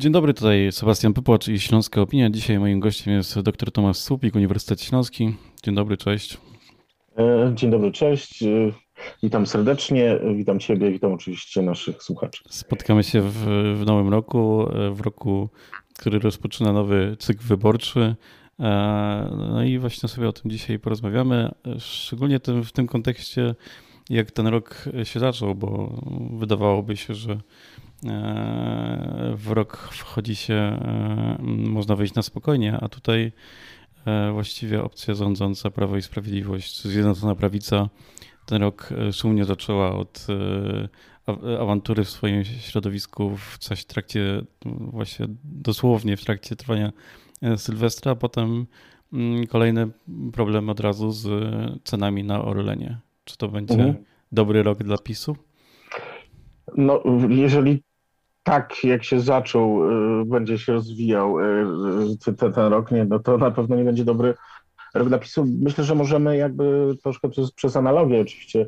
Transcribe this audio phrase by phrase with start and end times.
[0.00, 2.30] Dzień dobry, tutaj Sebastian Pypłacz i Śląska Opinia.
[2.30, 5.34] Dzisiaj moim gościem jest dr Tomasz Słupik, Uniwersytet Śląski.
[5.62, 6.38] Dzień dobry, cześć.
[7.18, 8.42] E, dzień dobry, cześć.
[8.42, 8.72] E,
[9.22, 12.44] witam serdecznie, witam Ciebie, witam oczywiście naszych słuchaczy.
[12.48, 13.34] Spotkamy się w,
[13.80, 15.48] w nowym roku, e, w roku,
[15.98, 18.16] który rozpoczyna nowy cykl wyborczy.
[19.38, 23.54] No i właśnie sobie o tym dzisiaj porozmawiamy, szczególnie tym, w tym kontekście,
[24.10, 27.40] jak ten rok się zaczął, bo wydawałoby się, że
[29.36, 30.80] w rok wchodzi się,
[31.48, 33.32] można wejść na spokojnie, a tutaj
[34.32, 37.88] właściwie opcja rządząca Prawo i Sprawiedliwość, Zjednoczona Prawica,
[38.46, 40.26] ten rok szumnie zaczęła od
[41.60, 46.92] awantury w swoim środowisku w coś trakcie, właśnie dosłownie w trakcie trwania
[47.56, 48.66] Sylwestra, a potem
[49.48, 49.88] kolejny
[50.32, 51.28] problem od razu z
[51.84, 52.98] cenami na Orlenie.
[53.24, 54.04] Czy to będzie mhm.
[54.32, 55.36] dobry rok dla PiSu?
[56.76, 57.82] No, jeżeli
[58.42, 61.44] tak jak się zaczął, y, będzie się rozwijał y,
[62.28, 64.34] y, ten, ten rok, nie, no to na pewno nie będzie dobry
[64.94, 65.46] rok dla PiSu.
[65.60, 68.66] Myślę, że możemy jakby troszkę przez, przez analogię oczywiście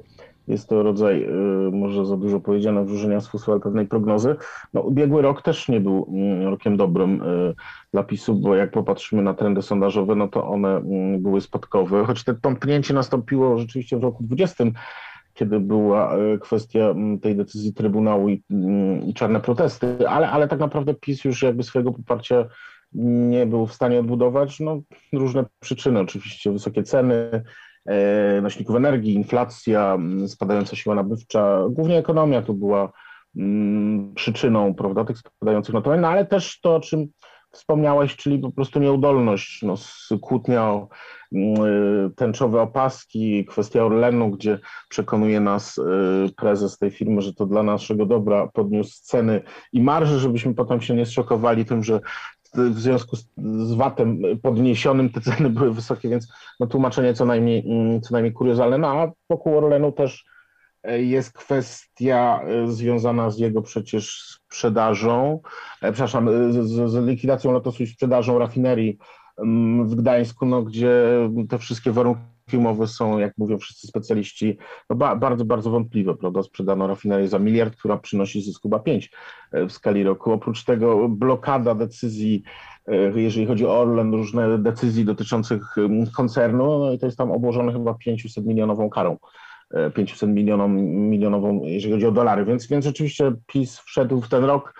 [0.49, 1.29] jest to rodzaj,
[1.73, 4.37] może za dużo powiedziane, wróżenia z fusfu, ale pewnej prognozy.
[4.75, 7.23] No, ubiegły rok też nie był mm, rokiem dobrym
[7.93, 12.25] dla PiSu, bo jak popatrzymy na trendy sondażowe, no to one mm, były spadkowe, choć
[12.25, 14.65] to tąpnięcie nastąpiło rzeczywiście w roku 20
[15.35, 18.43] kiedy była e, kwestia tej decyzji Trybunału i,
[19.07, 22.45] i czarne protesty, ale, ale tak naprawdę PiS już jakby swojego poparcia
[22.95, 24.61] nie był w stanie odbudować.
[24.61, 24.81] No,
[25.13, 27.43] różne przyczyny, oczywiście wysokie ceny
[27.87, 32.93] e, nośników energii, inflacja, spadająca siła nabywcza, głównie ekonomia tu była
[34.15, 37.07] przyczyną prawda, tych spadających notowań, no ale też to, o czym
[37.53, 39.75] wspomniałeś, czyli po prostu nieudolność, no,
[40.21, 40.89] kłótnia o
[41.33, 41.39] y,
[42.17, 44.59] tęczowe opaski, kwestia Orlenu, gdzie
[44.89, 45.83] przekonuje nas y,
[46.37, 49.43] prezes tej firmy, że to dla naszego dobra podniósł ceny
[49.73, 52.01] i marże, żebyśmy potem się nie zszokowali tym, że
[52.55, 58.01] w związku z, VAT-em podniesionym te ceny były wysokie, więc no, tłumaczenie co najmniej, mm,
[58.01, 58.79] co najmniej kuriozalne.
[58.79, 60.25] No a wokół Orlenu też
[60.85, 65.41] jest kwestia e, związana z jego przecież sprzedażą,
[65.83, 68.99] e, przepraszam, z, z likwidacją lotosu i sprzedażą rafinerii
[69.39, 71.05] mm, w Gdańsku, no, gdzie
[71.49, 72.23] te wszystkie warunki
[72.55, 74.59] umowy są, jak mówią wszyscy specjaliści,
[74.91, 76.43] no ba, bardzo, bardzo wątpliwe, prawda?
[76.43, 79.11] Sprzedano rafinerię za miliard, która przynosi zysk chyba 5
[79.53, 80.33] w skali roku.
[80.33, 82.43] Oprócz tego blokada decyzji,
[83.15, 87.73] jeżeli chodzi o Orlen, różne decyzji dotyczących mm, koncernu, no i to jest tam obłożone
[87.73, 89.17] chyba 500 milionową karą
[89.95, 92.45] 500 milionom, milionową, jeżeli chodzi o dolary.
[92.45, 94.75] Więc, więc rzeczywiście PiS wszedł w ten rok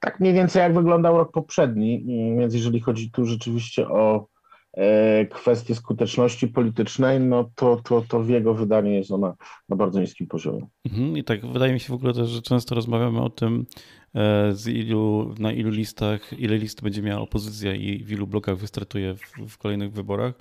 [0.00, 2.04] tak mniej więcej jak wyglądał rok poprzedni.
[2.38, 4.26] Więc jeżeli chodzi tu rzeczywiście o
[4.72, 9.34] e, kwestie skuteczności politycznej, no to, to, to w jego wydaniu jest ona
[9.68, 10.66] na bardzo niskim poziomie.
[10.84, 13.66] Mhm, I tak wydaje mi się w ogóle też, że często rozmawiamy o tym,
[14.14, 18.56] e, z ilu, na ilu listach, ile list będzie miała opozycja i w ilu blokach
[18.56, 20.34] wystartuje w, w kolejnych wyborach.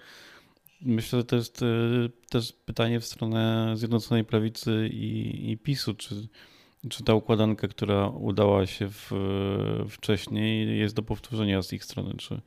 [0.81, 1.65] Myślę, że to jest e,
[2.29, 6.27] też pytanie w stronę Zjednoczonej Prawicy i, i PiSu, czy,
[6.89, 9.11] czy ta układanka, która udała się w,
[9.89, 12.41] wcześniej, jest do powtórzenia z ich strony, czy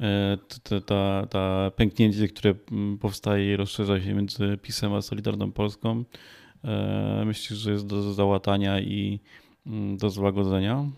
[0.00, 2.54] e, ta, ta, ta pęknięcie, które
[3.00, 6.04] powstaje i rozszerza się między PiSem a Solidarną Polską,
[6.64, 9.20] e, myślisz, że jest do załatania i
[9.96, 10.90] do złagodzenia?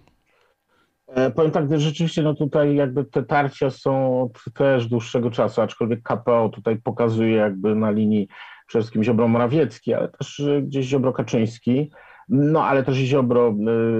[1.08, 5.62] E, powiem tak, że rzeczywiście no tutaj jakby te tarcia są od też dłuższego czasu,
[5.62, 8.28] aczkolwiek KPO tutaj pokazuje jakby na linii
[8.66, 11.90] przede wszystkim Ziobro Morawiecki, ale też gdzieś Ziobro Kaczyński.
[12.28, 13.54] No ale też Ziobro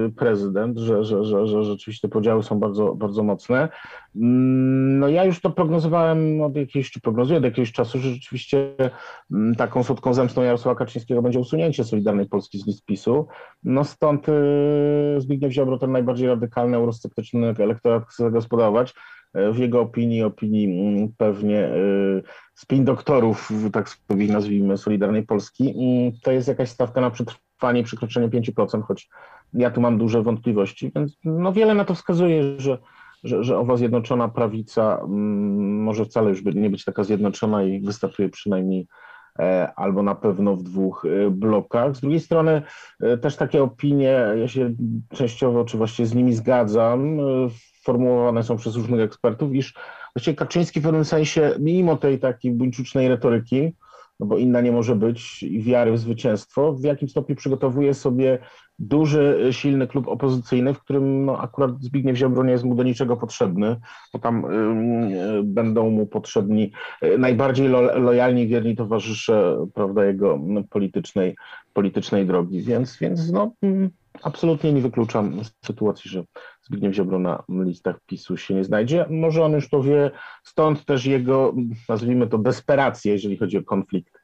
[0.07, 3.69] y, prezydent, że, że, że, że rzeczywiście te podziały są bardzo, bardzo mocne.
[4.15, 8.75] Mm, no ja już to prognozowałem od jakiegoś, czy prognozuję od jakiegoś czasu, że rzeczywiście
[9.31, 13.27] mm, taką słodką zemstą Jarosława Kaczyńskiego będzie usunięcie Solidarnej Polski z list PiSu.
[13.63, 14.31] No stąd y,
[15.17, 18.93] Zbigniew Ziobro, ten najbardziej radykalny, eurosceptyczny elektorat chce zagospodarować
[19.33, 22.23] w jego opinii, opinii mm, pewnie y,
[22.55, 25.73] spin doktorów, tak sobie nazwijmy, Solidarnej Polski,
[26.23, 29.09] to jest jakaś stawka na przetrwanie, przekroczenie 5%, choć
[29.53, 32.77] ja tu mam duże wątpliwości, więc no wiele na to wskazuje, że,
[33.23, 38.29] że, że owa zjednoczona prawica mm, może wcale już nie być taka zjednoczona i wystartuje
[38.29, 39.08] przynajmniej e,
[39.75, 41.95] albo na pewno w dwóch e, blokach.
[41.95, 42.61] Z drugiej strony
[42.99, 44.73] e, też takie opinie, ja się
[45.09, 47.17] częściowo, czy właściwie z nimi zgadzam,
[47.83, 49.73] formułowane są przez różnych ekspertów, iż
[50.15, 53.75] właściwie Kaczyński w pewnym sensie, mimo tej takiej buńczucznej retoryki,
[54.19, 58.39] no bo inna nie może być i wiary w zwycięstwo, w jakim stopniu przygotowuje sobie
[58.79, 63.17] duży, silny klub opozycyjny, w którym no, akurat Zbigniew Ziobro nie jest mu do niczego
[63.17, 63.75] potrzebny,
[64.13, 66.71] bo tam y, będą mu potrzebni
[67.03, 70.39] y, najbardziej lo, lojalni, wierni towarzysze prawda, jego
[70.69, 71.35] politycznej,
[71.73, 72.61] politycznej drogi.
[72.61, 73.51] Więc, więc no,
[74.23, 76.23] Absolutnie nie wykluczam sytuacji, że
[76.61, 79.05] Zbigniew Ziobro na listach PiSu się nie znajdzie.
[79.09, 80.11] Może on już to wie,
[80.43, 81.53] stąd też jego,
[81.89, 84.18] nazwijmy to, desperację, jeżeli chodzi o konflikt.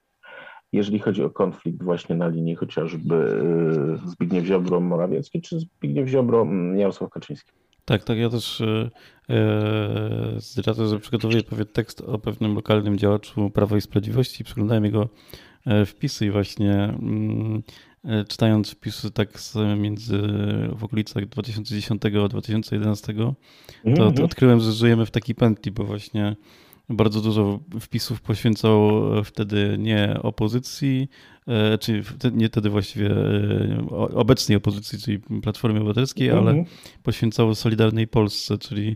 [0.76, 3.16] Jeżeli chodzi o konflikt właśnie na linii chociażby
[4.06, 7.52] y, Zbigniew Ziobro Morawiecki, czy Zbigniew Ziobro mm, Jarosław Kaczyński.
[7.86, 8.90] Tak, tak, ja też e,
[10.38, 14.44] zdradzę, że przygotowuję pewien tekst o pewnym lokalnym działaczu Prawa i Sprawiedliwości.
[14.44, 15.10] Przeglądałem jego
[15.66, 17.64] e, wpisy i właśnie mm,
[18.06, 19.30] E, czytając wpisy tak
[19.78, 20.18] między
[20.76, 23.36] w okolicach 2010-2011, to,
[23.84, 24.26] to mhm.
[24.26, 26.36] odkryłem, że żyjemy w takiej pętli, bo właśnie
[26.90, 28.92] bardzo dużo wpisów poświęcał
[29.24, 31.10] wtedy nie opozycji,
[31.48, 32.04] e, czy
[32.34, 36.66] nie wtedy właściwie e, obecnej opozycji, czyli Platformie Obywatelskiej, ale mhm.
[37.04, 38.96] poświęcało Solidarnej Polsce, czyli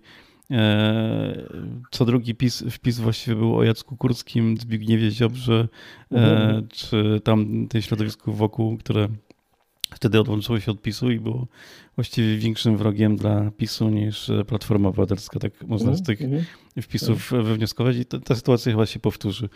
[0.51, 1.47] E,
[1.91, 5.67] co drugi pis, wpis właściwie był o Jacku Kurskim, Zbigniewie Ziobrze,
[6.11, 6.67] e, mhm.
[6.67, 9.07] czy tam tej środowisku wokół, które
[9.93, 11.47] wtedy odłączyło się od PiSu i było
[11.95, 15.39] właściwie większym wrogiem dla PiSu niż Platforma Obywatelska.
[15.39, 16.45] Tak można z mhm, tych mhm.
[16.81, 19.49] wpisów wywnioskować i ta, ta sytuacja chyba się powtórzy.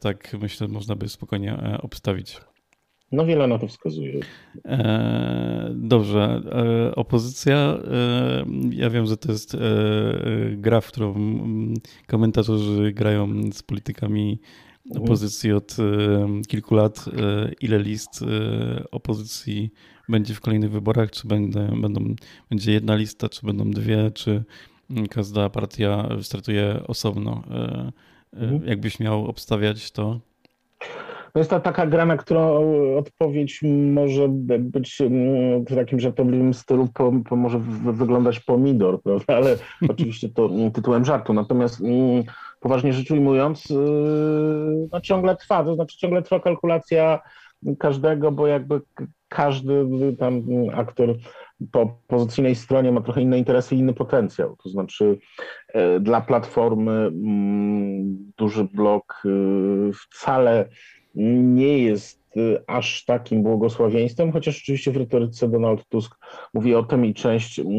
[0.00, 2.36] Tak myślę, można by spokojnie e, obstawić.
[3.12, 4.20] No wiele na to wskazuje.
[4.64, 6.42] E, dobrze.
[6.52, 7.56] E, opozycja.
[7.56, 9.56] E, ja wiem, że to jest
[10.50, 11.14] gra, w którą
[12.06, 14.40] komentatorzy grają z politykami
[14.94, 15.76] opozycji od
[16.48, 17.04] kilku lat.
[17.60, 18.24] Ile list
[18.90, 19.70] opozycji
[20.08, 21.10] będzie w kolejnych wyborach?
[21.10, 22.14] Czy będą, będą,
[22.50, 24.44] będzie jedna lista, czy będą dwie, czy
[25.10, 27.42] każda partia startuje osobno?
[28.32, 28.66] Mhm.
[28.66, 30.20] Jakbyś miał obstawiać to?
[31.36, 32.64] To jest ta taka gra, na którą
[32.96, 33.60] odpowiedź
[33.92, 34.28] może
[34.58, 34.98] być
[35.70, 37.58] w takim żartobliwym stylu, po, po może
[37.92, 39.36] wyglądać pomidor, prawda?
[39.36, 39.56] Ale
[39.88, 41.32] oczywiście to tytułem żartu.
[41.32, 42.24] Natomiast mm,
[42.66, 47.20] poważnie rzecz ujmując, yy, no ciągle trwa, to znaczy ciągle trwa kalkulacja
[47.78, 48.80] każdego, bo jakby
[49.28, 49.86] każdy
[50.18, 50.42] tam
[50.74, 51.14] aktor
[51.72, 54.56] po opozycyjnej stronie ma trochę inne interesy i inny potencjał.
[54.62, 55.18] To znaczy
[55.68, 60.68] e, dla Platformy mm, duży blok y, wcale
[61.14, 62.25] nie jest y,
[62.66, 66.16] aż takim błogosławieństwem, chociaż oczywiście w retoryce Donald Tusk
[66.54, 67.70] mówi o tym i część mm,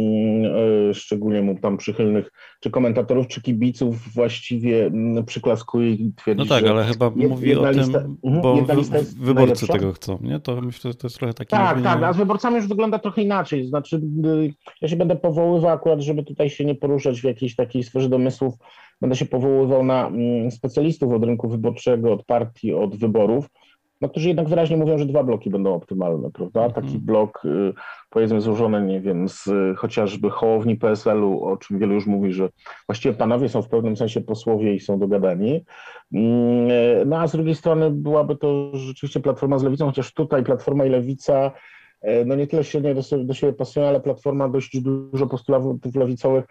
[0.89, 6.45] y, szczególnie mu tam przychylnych czy komentatorów, czy kibiców właściwie mm, przyklaskuje i twierdzi, No
[6.45, 9.73] tak, ale chyba mówi o tym, lista, mhm, bo wyborcy najlepsza.
[9.73, 10.39] tego chcą, nie?
[10.39, 11.49] To myślę, że to jest trochę takie...
[11.49, 11.95] Tak, mówienie...
[11.95, 13.95] tak, a z wyborcami już wygląda trochę inaczej, znaczy
[14.25, 18.09] y, ja się będę powoływał akurat, żeby tutaj się nie poruszać w jakiejś takiej sferze
[18.09, 18.53] domysłów,
[19.01, 23.49] Będę się powoływał na mm, specjalistów od rynku wyborczego, od partii, od wyborów,
[24.01, 26.65] no, którzy jednak wyraźnie mówią, że dwa bloki będą optymalne, prawda?
[26.65, 26.85] Mhm.
[26.85, 27.73] Taki blok, y,
[28.09, 32.49] powiedzmy, złożony, nie wiem, z chociażby Hołowni PSL-u, o czym wielu już mówi, że
[32.87, 35.65] właściwie panowie są w pewnym sensie posłowie i są dogadani.
[36.13, 36.69] Mm,
[37.09, 40.89] no a z drugiej strony byłaby to rzeczywiście Platforma z Lewicą, chociaż tutaj Platforma i
[40.89, 41.51] Lewica
[42.25, 46.45] no nie tyle silnie do, do siebie pasują, ale Platforma dość dużo postulatów lewicowych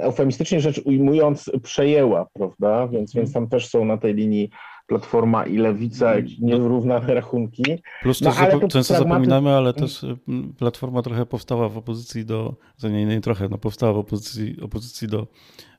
[0.00, 2.88] eufemistycznie rzecz ujmując, przejęła, prawda?
[2.88, 4.50] Więc, więc tam też są na tej linii
[4.86, 7.62] Platforma i Lewica, mm, niewyrównane rachunki.
[8.02, 8.94] Plus no, ale często pragmaty...
[8.94, 10.16] zapominamy, ale też y,
[10.58, 15.26] Platforma trochę powstała w opozycji do, nie, nie trochę, no powstała w opozycji, opozycji do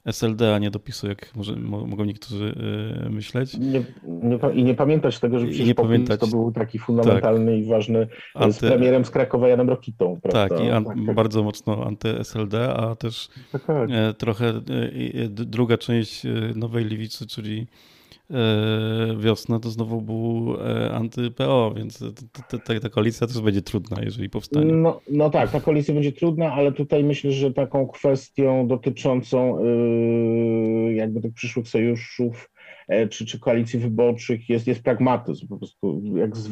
[0.05, 2.55] SLD, a nie do PiSu, jak może, mogą niektórzy
[3.05, 3.57] y, myśleć.
[3.57, 6.19] Nie, nie, I nie pamiętać tego, że przecież nie pamiętać.
[6.19, 7.65] to był taki fundamentalny tak.
[7.65, 8.53] i ważny Anty...
[8.53, 10.19] z premierem z Krakowa Janem Rokitą.
[10.23, 10.55] Prawda?
[10.55, 10.85] Tak, i an...
[10.85, 11.15] tak, tak.
[11.15, 13.89] bardzo mocno anty-SLD, a też tak, tak.
[13.91, 14.61] E, trochę e,
[15.29, 17.94] druga część e, Nowej Lewicy, czyli E,
[19.17, 21.99] wiosna to znowu był e, anty-PO, więc
[22.49, 24.73] ta, ta, ta, koalicja też będzie trudna, jeżeli powstanie.
[24.73, 30.93] No, no tak, ta koalicja będzie trudna, ale tutaj myślę, że taką kwestią dotyczącą yy,
[30.93, 32.49] jakby tych przyszłych sojuszów
[33.09, 35.47] czy, czy koalicji wyborczych jest, jest pragmatyzm.
[35.47, 36.49] Po prostu jak z,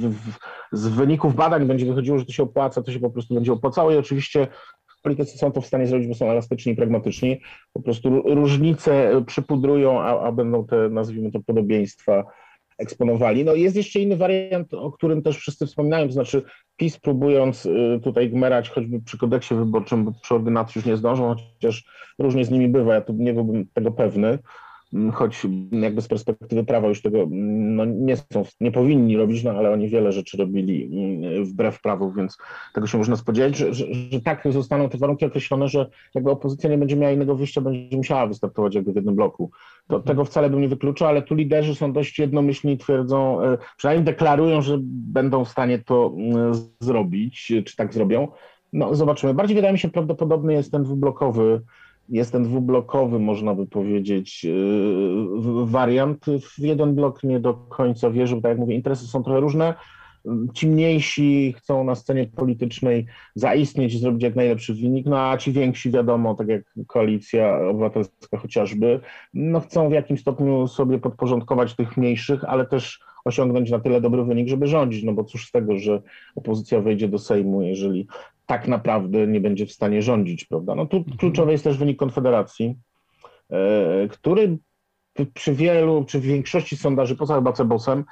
[0.72, 3.92] z wyników badań będzie wychodziło, że to się opłaca, to się po prostu będzie opłacało
[3.92, 4.48] i oczywiście
[5.04, 7.42] politycy są to w stanie zrobić, bo są elastyczni i pragmatyczni.
[7.74, 12.24] Po prostu różnice przypudrują, a, a będą te, nazwijmy to, podobieństwa
[12.78, 13.46] eksponowali.
[13.46, 16.44] No jest jeszcze inny wariant, o którym też wszyscy wspominają, to znaczy
[16.78, 21.36] PiS próbując y, tutaj gmerać choćby przy kodeksie wyborczym, bo przy ordynacji już nie zdążą,
[21.54, 21.86] chociaż
[22.20, 24.40] różnie z nimi bywa, ja tu nie byłbym tego pewny,
[25.14, 29.52] choć jakby z perspektywy prawa już tego mm, no, nie są, nie powinni robić, no
[29.52, 32.38] ale oni wiele rzeczy robili mm, wbrew prawu, więc
[32.74, 36.70] tego się można spodziewać, że, że, że tak zostaną te warunki określone, że jakby opozycja
[36.70, 39.52] nie będzie miała innego wyjścia, będzie musiała wystartować jakby w jednym bloku.
[39.88, 40.04] To, mhm.
[40.04, 44.06] Tego wcale bym nie wykluczał, ale tu liderzy są dość jednomyślni i twierdzą, e, przynajmniej
[44.06, 46.16] deklarują, że będą w stanie to
[46.80, 48.28] zrobić, czy tak zrobią.
[48.74, 49.34] No zobaczymy.
[49.34, 51.62] Bardziej wydaje mi się prawdopodobny jest ten dwublokowy
[52.10, 56.26] jest ten dwublokowy, można by powiedzieć, yy, wariant.
[56.56, 59.74] W jeden blok nie do końca wierzę, bo tak jak mówię, interesy są trochę różne.
[60.54, 63.06] ci mniejsi chcą na scenie politycznej
[63.36, 69.00] zaistnieć, zrobić jak najlepszy wynik, no a ci więksi, wiadomo, tak jak koalicja obywatelska chociażby,
[69.34, 74.24] no chcą w jakimś stopniu sobie podporządkować tych mniejszych, ale też osiągnąć na tyle dobry
[74.24, 76.02] wynik, żeby rządzić, no bo cóż z tego, że
[76.36, 78.08] opozycja wejdzie do Sejmu, jeżeli
[78.46, 80.76] tak naprawdę nie będzie w stanie rządzić, prawda?
[80.76, 81.18] No tu mhm.
[81.18, 82.76] kluczowy jest też wynik Konfederacji,
[83.50, 84.58] e, który
[85.34, 88.04] przy wielu, przy większości sondaży, poza chyba Cebosem,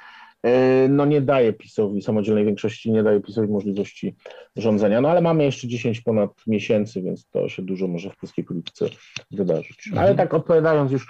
[0.42, 4.14] e, no nie daje PiSowi, samodzielnej większości nie daje PiSowi możliwości
[4.56, 5.00] rządzenia.
[5.00, 8.86] No ale mamy jeszcze 10 ponad miesięcy, więc to się dużo może w polskiej polityce
[9.30, 9.88] wydarzyć.
[9.92, 10.16] Ale mhm.
[10.16, 11.06] tak odpowiadając już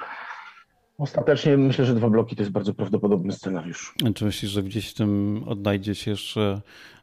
[1.02, 3.94] Ostatecznie myślę, że dwa bloki to jest bardzo prawdopodobny scenariusz.
[4.14, 6.61] Czy myślisz, że gdzieś w tym odnajdzie się jeszcze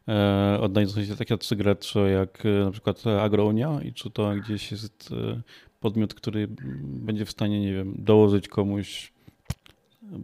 [0.08, 5.10] e, odnajdą się takie gracze jak e, na przykład Agrounia i czy to gdzieś jest
[5.12, 5.42] e,
[5.80, 6.48] podmiot, który
[6.84, 9.14] będzie w stanie, nie wiem, dołożyć komuś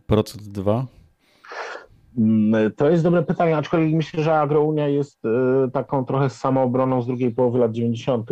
[0.08, 0.86] procent dwa?
[2.18, 5.22] Mm, to jest dobre pytanie, aczkolwiek myślę, że Agrounia jest
[5.74, 8.30] taką trochę samoobroną z drugiej połowy lat 90.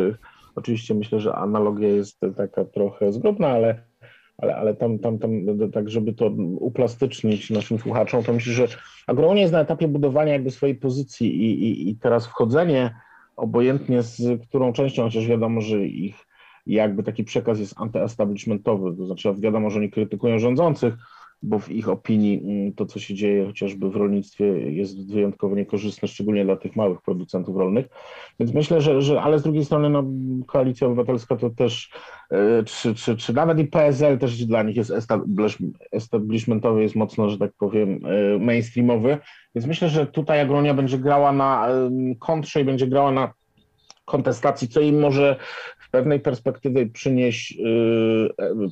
[0.56, 3.93] Oczywiście myślę, że analogia jest taka trochę zgrubna, ale
[4.38, 5.32] ale, ale tam, tam, tam,
[5.74, 6.28] tak żeby to
[6.60, 8.68] uplastycznić naszym słuchaczom, to myślę, że
[9.08, 12.96] Agronia jest na etapie budowania jakby swojej pozycji i, i, i teraz wchodzenie,
[13.36, 16.16] obojętnie z którą częścią, chociaż wiadomo, że ich
[16.66, 20.94] jakby taki przekaz jest antyestablishmentowy, to znaczy wiadomo, że oni krytykują rządzących,
[21.44, 26.08] bo w ich opinii mm, to, co się dzieje chociażby w rolnictwie, jest wyjątkowo niekorzystne,
[26.08, 27.86] szczególnie dla tych małych producentów rolnych.
[28.40, 30.04] Więc myślę, że, że ale z drugiej strony no,
[30.48, 31.92] Koalicja Obywatelska to też,
[32.32, 34.94] e, czy, czy, czy nawet i PSL też dla nich jest
[35.92, 39.18] establishmentowy, jest mocno, że tak powiem, e, mainstreamowy.
[39.56, 41.68] Więc myślę, że tutaj Agronia będzie grała na
[42.20, 43.34] kontrze i będzie grała na
[44.06, 45.36] kontestacji, co im może
[45.94, 48.30] pewnej perspektywy przynieść, yy,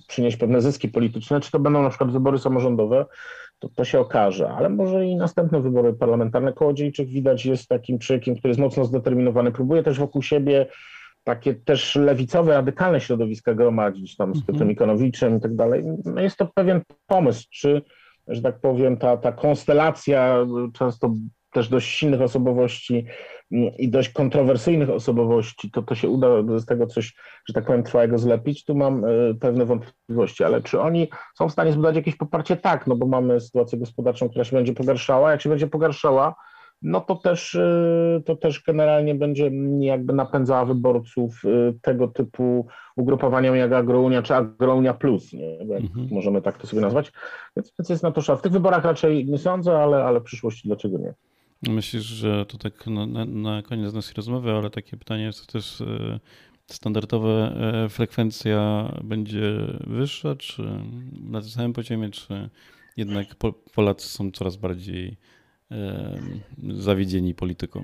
[0.07, 3.05] przynieść pewne zyski polityczne, czy to będą na przykład wybory samorządowe,
[3.59, 6.53] to, to się okaże, ale może i następne wybory parlamentarne.
[6.53, 10.65] Kołodziejczyk widać jest takim człowiekiem, który jest mocno zdeterminowany, próbuje też wokół siebie
[11.23, 14.45] takie też lewicowe, radykalne środowiska gromadzić, tam z mhm.
[14.45, 15.83] Piotrem Ikonowiczem i tak dalej.
[16.05, 17.81] No jest to pewien pomysł, czy,
[18.27, 20.37] że tak powiem, ta, ta konstelacja
[20.73, 21.13] często
[21.51, 23.05] też dość silnych osobowości
[23.51, 26.27] i dość kontrowersyjnych osobowości, to to się uda
[26.60, 27.15] z tego coś,
[27.48, 29.08] że tak powiem, trwałego zlepić, tu mam e,
[29.39, 32.58] pewne wątpliwości, ale czy oni są w stanie zbudować jakieś poparcie?
[32.58, 36.36] Tak, no bo mamy sytuację gospodarczą, która się będzie pogarszała, jak się będzie pogarszała,
[36.81, 43.55] no to też, e, to też generalnie będzie jakby napędzała wyborców e, tego typu ugrupowaniom
[43.55, 45.60] jak Agrounia czy Agrounia Plus, nie?
[45.60, 46.08] Mhm.
[46.12, 47.12] możemy tak to sobie nazwać,
[47.55, 48.39] więc, więc jest na to szans.
[48.39, 51.13] W tych wyborach raczej nie sądzę, ale, ale w przyszłości dlaczego nie?
[51.70, 55.82] Myślisz, że to tak na, na, na koniec naszej rozmowy, ale takie pytanie jest też
[55.82, 56.20] e,
[56.68, 60.63] standardowe e, frekwencja będzie wyższa, czy
[61.30, 62.50] na tym samym poziomie, czy
[62.98, 63.27] jednak
[63.74, 65.18] Polacy są coraz bardziej
[65.72, 66.20] e,
[66.70, 67.84] zawiedzieni polityką?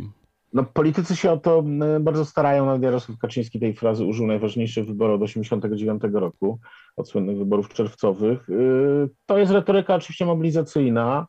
[0.54, 1.64] No, politycy się o to
[2.00, 6.60] bardzo starają, nawet Jarosław Kaczyński tej frazy użył najważniejsze wybory od 1989 roku,
[6.96, 8.48] od słynnych wyborów czerwcowych.
[9.26, 11.28] To jest retoryka oczywiście mobilizacyjna,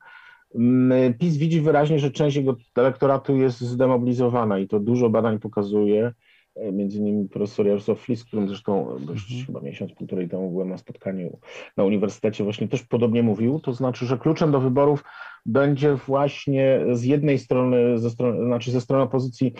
[1.18, 6.12] PiS widzi wyraźnie, że część jego elektoratu jest zdemobilizowana i to dużo badań pokazuje.
[6.56, 9.46] E, między innymi profesor Jarosław Flis, którym zresztą dość mm.
[9.46, 11.38] chyba miesiąc, półtorej temu byłem na spotkaniu
[11.76, 13.60] na uniwersytecie, właśnie też podobnie mówił.
[13.60, 15.04] To znaczy, że kluczem do wyborów
[15.46, 19.54] będzie właśnie z jednej strony, ze strony, znaczy ze strony opozycji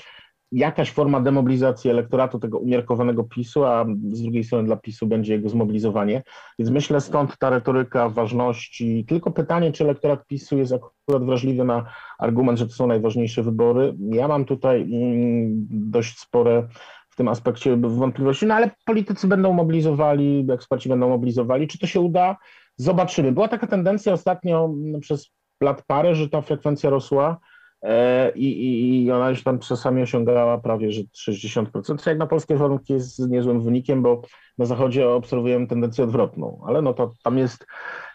[0.53, 5.49] jakaś forma demobilizacji elektoratu tego umiarkowanego PiSu, a z drugiej strony dla PiSu będzie jego
[5.49, 6.23] zmobilizowanie.
[6.59, 9.05] Więc myślę stąd ta retoryka ważności.
[9.09, 11.85] Tylko pytanie, czy elektorat PiSu jest akurat wrażliwy na
[12.19, 13.95] argument, że to są najważniejsze wybory.
[14.11, 16.69] Ja mam tutaj mm, dość spore
[17.11, 21.69] w tym aspekcie wątpliwości, no ale politycy będą mobilizowali, eksperci będą mobilizowali.
[21.69, 22.37] Czy to się uda?
[22.77, 23.33] Zobaczymy.
[23.33, 25.31] Była taka tendencja ostatnio przez
[25.63, 27.39] lat parę, że ta frekwencja rosła
[27.83, 32.57] E, i, i ona już tam czasami osiągała prawie że 60%, co jak na polskie
[32.57, 34.23] warunki jest niezłym wynikiem, bo
[34.59, 37.67] na zachodzie obserwujemy tendencję odwrotną, ale no to tam jest,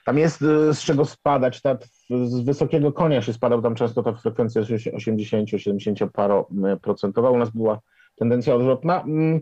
[0.05, 1.61] tam jest e, z czego spadać,
[2.09, 4.03] z wysokiego konia się spadał, tam często.
[4.03, 6.47] Ta frekwencja jest 80-70 paro
[6.81, 7.79] procentowa, u nas była
[8.15, 9.01] tendencja odwrotna.
[9.01, 9.41] Mm,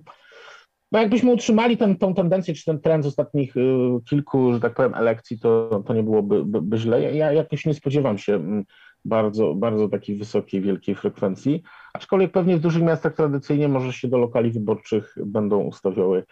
[0.91, 3.61] no jakbyśmy utrzymali ten, tą tendencję, czy ten trend z ostatnich y,
[4.09, 7.15] kilku, że tak powiem, elekcji, to, to nie byłoby by, by źle.
[7.15, 8.63] Ja jakoś nie spodziewam się mm,
[9.05, 14.17] bardzo, bardzo takiej wysokiej, wielkiej frekwencji, aczkolwiek pewnie w dużych miastach tradycyjnie może się do
[14.17, 16.23] lokali wyborczych będą ustawiały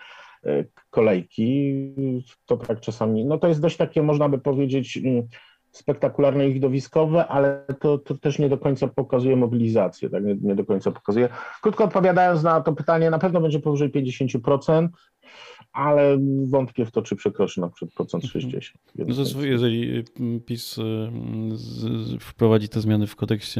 [0.45, 1.83] e, kolejki.
[2.45, 5.27] To tak czasami, no to jest dość takie, można by powiedzieć, mm,
[5.71, 10.23] spektakularne i widowiskowe, ale to, to też nie do końca pokazuje mobilizację, tak?
[10.23, 11.29] nie, nie do końca pokazuje.
[11.61, 14.88] Krótko odpowiadając na to pytanie, na pewno będzie powyżej 50%.
[15.73, 18.77] Ale wątpię w to, czy przekroczy na przykład procent 60.
[18.99, 19.17] Mhm.
[19.17, 20.03] No to jeżeli
[20.45, 20.79] PiS
[22.19, 23.59] wprowadzi te zmiany w kodeksie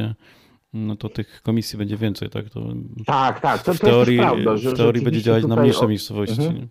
[0.72, 2.50] no to tych komisji będzie więcej, tak?
[2.50, 2.60] To
[3.06, 3.62] tak, tak.
[3.62, 6.42] To, w teorii, to prawda, w teorii będzie działać na mniejsze miejscowości.
[6.42, 6.68] Mhm.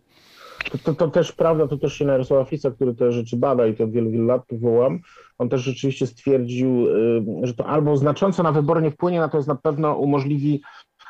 [0.71, 3.73] To, to, to, też prawda, to też się Jarosława Fica, który te rzeczy bada i
[3.73, 4.99] to od wielu, wielu lat powołam,
[5.37, 9.55] on też rzeczywiście stwierdził, y, że to albo znacząco na wybory nie wpłynie, natomiast na
[9.55, 10.61] pewno umożliwi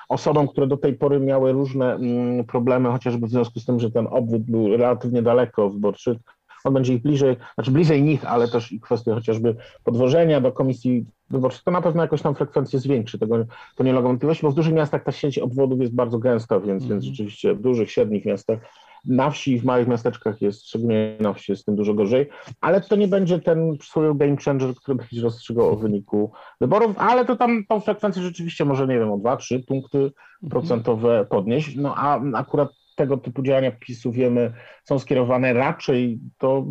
[0.09, 3.91] osobom, które do tej pory miały różne mm, problemy, chociażby w związku z tym, że
[3.91, 6.19] ten obwód był relatywnie daleko wyborczy,
[6.63, 11.05] on będzie ich bliżej, znaczy bliżej nich, ale też i kwestia chociażby podwożenia do komisji
[11.29, 14.55] wyborczych, to na pewno jakoś tam frekwencję zwiększy, tego to nie mogę wątpliwości, bo w
[14.55, 16.89] dużych miastach ta sieć obwodów jest bardzo gęsta, więc, mm.
[16.89, 18.59] więc rzeczywiście w dużych, średnich miastach
[19.05, 22.29] na wsi i w małych miasteczkach jest, szczególnie na wsi jest z tym dużo gorzej,
[22.61, 27.25] ale to nie będzie ten swój game changer, który będzie rozstrzygał o wyniku wyborów, ale
[27.25, 30.13] to tam tą frekwencję rzeczywiście może, nie wiem, o 2-3 punkty mhm.
[30.49, 31.75] procentowe podnieść.
[31.75, 34.53] No a akurat tego typu działania PiSu wiemy
[34.83, 36.65] są skierowane raczej do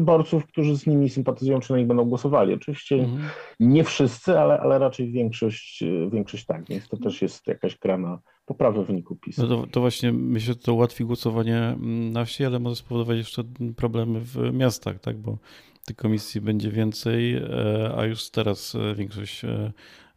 [0.00, 2.54] wyborców, którzy z nimi sympatyzują, czy na nich będą głosowali.
[2.54, 3.22] Oczywiście mhm.
[3.60, 8.18] nie wszyscy, ale, ale raczej większość, większość tak, więc to też jest jakaś gra na
[8.46, 9.42] poprawę wyniku PiSu.
[9.42, 11.76] No to, to, właśnie myślę, że to ułatwi głosowanie
[12.12, 13.42] na wsi, ale może spowodować jeszcze
[13.76, 15.38] problemy w miastach, tak, bo
[15.86, 19.72] tych komisji będzie więcej, e, a już teraz e, większość e,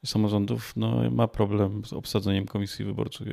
[0.06, 3.28] samorządów no, ma problem z obsadzeniem komisji wyborczych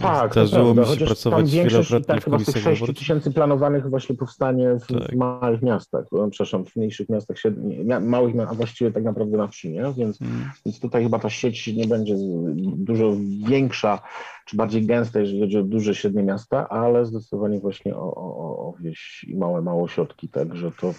[0.00, 4.76] tak, Zdarzyło mi się pracować wielokrotnie tak, w komisjach tych 6 tysięcy planowanych właśnie powstanie
[4.80, 5.12] w, tak.
[5.12, 7.36] w, małych miastach, przepraszam, w mniejszych miastach,
[8.00, 9.92] małych, a właściwie tak naprawdę na wsi, nie?
[9.96, 10.50] Więc, hmm.
[10.66, 12.14] więc tutaj chyba ta sieć nie będzie
[12.76, 13.12] dużo
[13.48, 14.02] większa,
[14.46, 18.74] czy bardziej gęsta, jeżeli chodzi o duże, średnie miasta, ale zdecydowanie właśnie o, o, o
[18.80, 20.94] wieś i małe, małe ośrodki, także to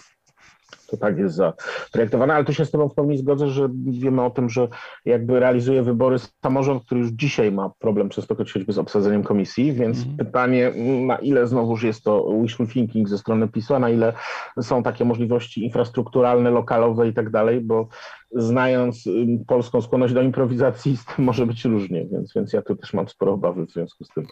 [0.94, 4.30] to tak jest zaprojektowane, ale tu się z Tobą w pełni zgodzę, że wiemy o
[4.30, 4.68] tym, że
[5.06, 10.04] jakby realizuje wybory samorząd, który już dzisiaj ma problem często choćby z obsadzeniem komisji, więc
[10.04, 10.18] mm.
[10.18, 10.72] pytanie,
[11.08, 14.14] na ile znowuż jest to wishful thinking ze strony PiSu, a na ile
[14.62, 17.88] są takie możliwości infrastrukturalne, lokalowe i tak dalej, bo
[18.32, 19.04] znając
[19.48, 23.08] polską skłonność do improwizacji, z tym może być różnie, więc, więc ja tu też mam
[23.08, 24.28] sporo obawy w związku z tym,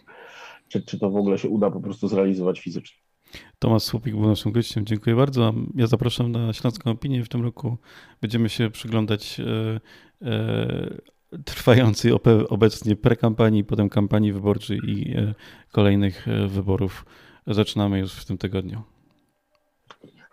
[0.68, 3.11] czy, czy to w ogóle się uda po prostu zrealizować fizycznie.
[3.58, 4.86] Tomasz Słupik był naszym gościem.
[4.86, 5.54] Dziękuję bardzo.
[5.74, 7.24] Ja zapraszam na Śląską Opinię.
[7.24, 7.78] W tym roku
[8.20, 9.80] będziemy się przyglądać e,
[10.28, 12.12] e, trwającej
[12.48, 15.34] obecnie prekampanii, potem kampanii wyborczej i e,
[15.72, 17.04] kolejnych wyborów.
[17.46, 18.82] Zaczynamy już w tym tygodniu.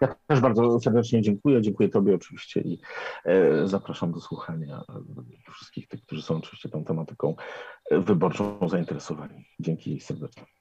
[0.02, 1.62] Ja też bardzo serdecznie dziękuję.
[1.62, 2.80] Dziękuję Tobie oczywiście i
[3.64, 4.84] zapraszam do słuchania
[5.52, 7.36] wszystkich tych, którzy są oczywiście tą tematyką
[7.92, 9.46] wyborczą zainteresowani.
[9.60, 10.59] Dzięki serdecznie.